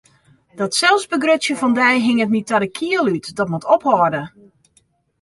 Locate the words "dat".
0.59-0.75, 3.37-3.49